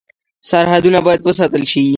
سرحدونه 0.49 0.99
باید 1.05 1.21
وساتل 1.27 1.63
شي 1.71 1.85